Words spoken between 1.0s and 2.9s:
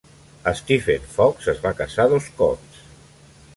Fox es va casar dos cops.